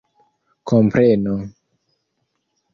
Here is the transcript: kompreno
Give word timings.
kompreno 0.67 1.35